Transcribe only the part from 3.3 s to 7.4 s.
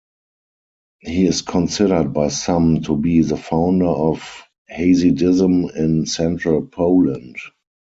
founder of Hasidism in central Poland.